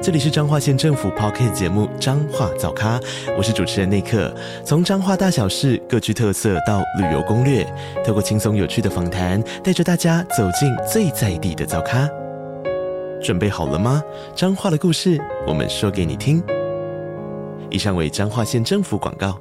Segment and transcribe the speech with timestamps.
[0.00, 3.00] 这里是彰化县政府 Podcast 节目《彰化早咖》，
[3.36, 4.32] 我是主持人内克。
[4.64, 7.66] 从彰化大小事各具特色到旅游攻略，
[8.06, 12.08] 透过轻松有趣的访谈，带着大家走进最在地的早咖。
[13.20, 14.00] 准备好了吗？
[14.36, 16.40] 彰化的故事，我们说给你听。
[17.68, 19.36] 以上为彰化县政府广告。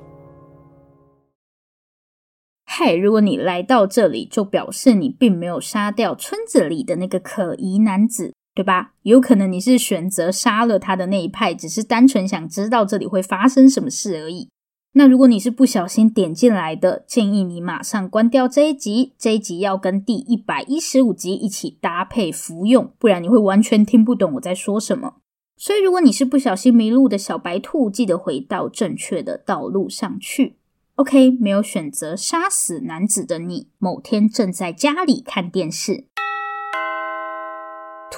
[2.65, 8.33] 嗨，如果你来到这里，就表示你并没有杀掉村子里的那个可疑男子。
[8.57, 8.93] 对吧？
[9.03, 14.49] 有可能你是选择杀了他的那一派，只是单纯想知道这里会发生什么事而已。
[14.93, 19.13] 那如果你是不小心点进来的，建议你马上关掉这一集。
[19.19, 25.17] 这一集要跟第一百一十五集一起搭配服用，不然你会完全听不懂我在说什么。
[25.55, 30.55] 所以，如果你是不小心迷路的小白兔，记得回到正确的道路上去。
[30.95, 36.05] OK，没有选择杀死男子的你，某天正在家里看电视。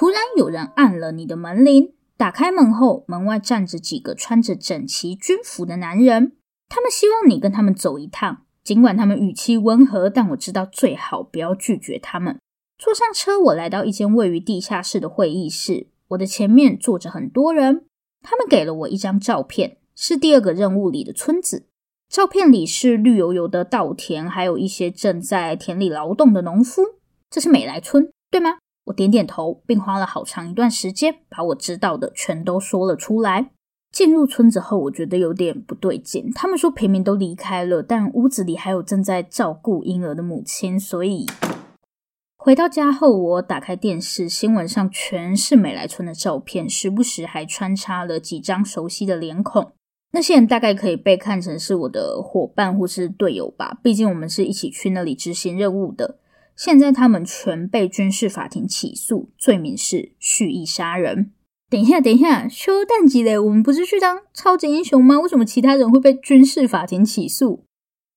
[0.00, 6.38] 突然有人按了你的门铃，打开门后，门外站着几个穿着整齐军服的男人，
[6.70, 8.46] 他们希望你跟他们走一趟。
[8.64, 12.38] 尽管他们语气温和，但我知道最好不要拒绝他们。
[12.78, 17.84] 坐上车，我来到一间位于地下室的会议室，我的前面坐着很多人，
[18.22, 21.66] 他们给了我一张照片，是第二个任务里的村子。
[22.08, 26.80] 照片里是绿油油的稻田，还有一些正在田里劳动的农夫。
[27.28, 28.56] 这是美来村，对吗？
[28.84, 33.50] 我点点头，并花了好长一段时间把我知道的全都说了出来。
[33.92, 36.30] 进入村子后，我觉得有点不对劲。
[36.32, 40.78] 他们说平民都离开了，但屋子里还有正在照顾婴儿的母亲。
[40.78, 41.26] 所以
[42.36, 49.72] 回到家后，我打开电视，新闻上全是美莱村的照片，时不时还穿插了几张熟悉的脸孔。
[50.12, 56.18] 那些人大概可以被看成是我的伙伴或是队友吧，毕竟我们是一起去那里执行任务的。
[56.60, 61.32] 现在他们全被军事法庭起诉，罪名是蓄意杀人。
[61.70, 65.18] 等一下，等一下，修蛋鸡嘞，我们不是去当超级英雄吗？
[65.20, 67.64] 为什么其他人会被军事法庭起诉？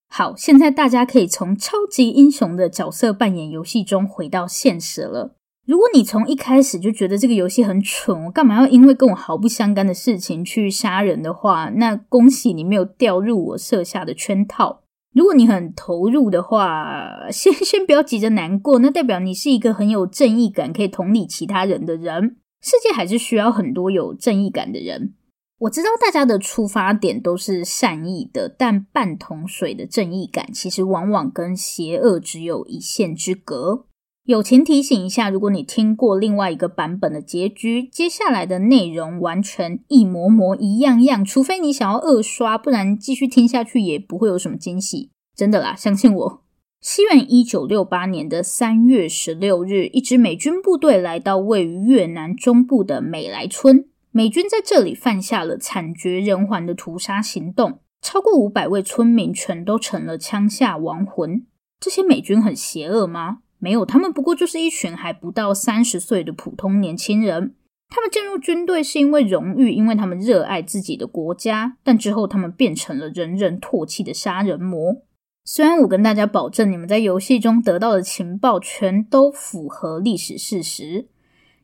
[0.10, 5.38] 好，现在大家可以从超级英雄的角色扮演游戏中回到现实了。
[5.66, 14.83] 如果你从一开始就觉得这个游戏很蠢，我干嘛要因为跟我毫不相干的事情去杀人的话，那恭喜你没有掉入我设下的圈套。
[15.14, 22.38] 如果你很投入的话， 先 先不要急着难过，那代表你是一个很有正义感、可以同理其他人的人。
[22.62, 25.14] 世界还是需要很多有正义感的人。
[25.60, 33.86] 我知道大家的出发点都是善意的，但半桶水的正义感其实往往跟邪恶只有一线之隔。
[34.26, 45.10] 友情提醒一下，如果你听过另外一个版本的结局，接下来的内容完全一模模一样样，除非你想要二刷，不然继续听下去也不会有什么惊喜。
[45.36, 46.44] 真的啦，相信我。
[46.80, 61.46] 西元一九六八年的三月十六日，一支美军部队来到位于越南中部的美莱村，美军在这里犯下了惨绝人寰的屠杀行动，超过五百位村民全都成了枪下亡魂。
[61.82, 63.40] 这些美军很邪恶吗？
[63.64, 67.56] 没有，他们不过就是一群还不到三十岁的普通年轻人。
[67.88, 71.78] 他们进入军队是因为荣誉，因为他们热爱自己的国家。
[71.82, 74.98] 但之后，他们变成了人人唾弃的杀人魔。
[75.46, 81.08] 虽然我跟大家保证，你们在游戏中得到的情报全都符合历史事实，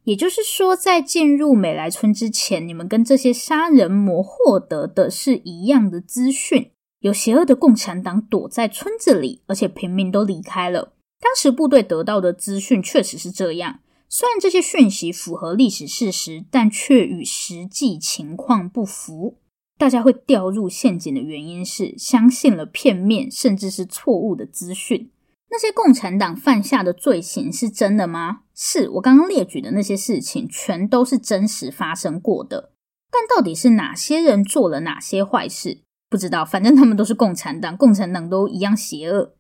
[0.06, 6.72] 也就是说，在进入美来村之前，你们跟这些杀人魔获得的是一样的资讯：
[7.02, 10.94] 有邪恶的共产党躲在村子里，而且平民都离开了。
[11.20, 19.38] 当时部队得到的资讯确实是这样，虽然这些讯息符合历史事实，但却与实际情况不符。
[19.78, 25.12] 大家会掉入陷阱的原因是相信了片面甚至是错误的资讯。
[25.52, 28.42] 那些共产党犯下的罪行是真的吗？
[28.54, 32.72] 是，我刚刚列举的那些事情全都是真实发生过的。
[33.12, 35.80] 但到底是哪些人做了哪些坏事？
[36.10, 39.34] 不知道，反正他们都是共产党，共产党都一样邪恶。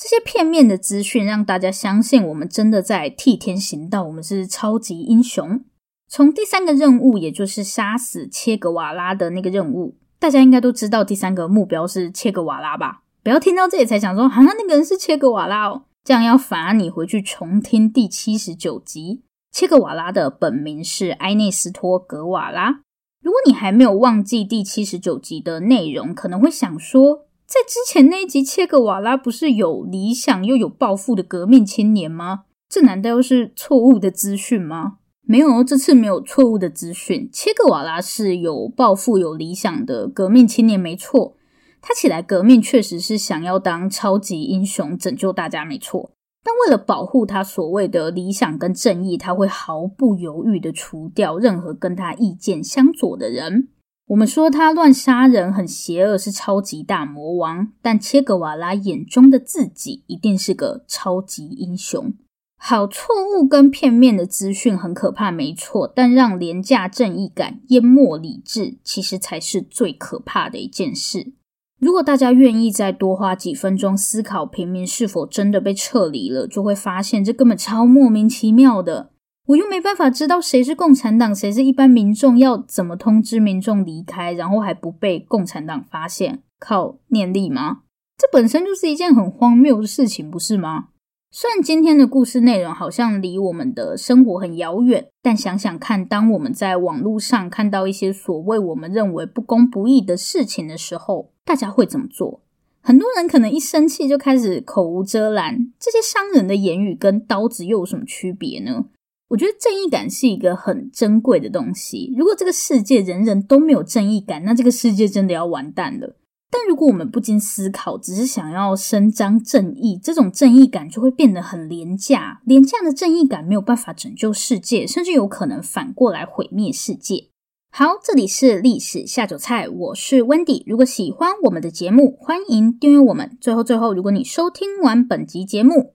[0.00, 5.62] 这些片面的资讯让大家相信我们真的在替天行道，我们是超级英雄。
[6.08, 13.02] 从第三个任务，也就是杀死切格瓦拉的那个任务，大家应该都知道第三个目标是切格瓦拉吧？
[13.22, 19.20] 不要听到这里才想说，好像那个人是切格瓦拉哦，这样要罚你回去重听第七十九集。
[19.52, 22.80] 切格瓦拉的本名是埃内斯托·格瓦拉。
[23.22, 27.26] 如果你还没有忘记第七十九集的内容，可能会想说。
[27.50, 32.44] 在之前那一集，切格瓦拉不是有理想又有抱负的革命青年吗？
[32.68, 34.98] 这难道又是错误的资讯吗？
[35.22, 37.28] 没有，这次没有错误的资讯。
[37.32, 41.34] 切格瓦拉是有抱负、有理想的革命青年，没错。
[41.82, 46.12] 他起来革命确实是想要当超级英雄，拯救大家，没错。
[46.44, 53.70] 但为了保护他所谓的理想跟正义，他会毫不犹豫地除掉任何跟他意见相左的人。
[54.10, 62.12] 我们说他乱杀人很邪恶，是超级大魔王，但切格瓦拉眼中的自己一定是个超级英雄。
[62.58, 71.32] 好，错误跟片面的资讯很可怕，没错，但让廉价正义感淹没理智，其实才是最可怕的一件事。
[71.78, 79.12] 如果大家愿意再多花几分钟思考平民是否真的被撤离了，就会发现这根本超莫名其妙的。
[79.50, 86.42] 我又没办法知道谁是共产党，谁是一般民众，要怎么通知民众离开，然后还不被共产党发现？
[86.60, 87.80] 靠念力吗？
[88.16, 90.90] 这本身就是一件很荒谬的事情，不是吗？
[91.32, 102.40] 虽然今天的故事内容好像离我们的生活很遥远，但想想看，当我们在网络上看到一些所谓我们认为不公不义的事情的时候，大家会怎么做？
[102.82, 108.84] 很多人可能一生气就开始口无遮拦，这些伤人的言语跟刀子又有什么区别呢？
[109.30, 112.12] 我觉得正义感是一个很珍贵的东西。
[112.18, 116.16] 如果这个世界人人都没有正义感，那这个世界真的要完蛋了。
[116.50, 122.40] 但如果我们不经思考，只是想要伸张正义，这种正义感就会变得很廉价。
[122.44, 127.28] 廉价的正义感没有办法拯救世界，甚至有可能反过来毁灭世界。
[127.70, 130.64] 好，这里是历史下酒菜，我是 Wendy。
[130.66, 133.38] 如果喜欢我们的节目，欢迎订阅我们。
[133.40, 135.94] 最后，最后，如果你收听完本集节目，